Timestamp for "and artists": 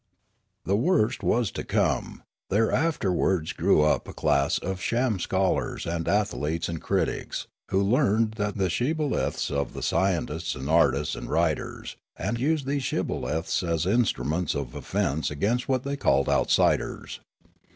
10.55-11.13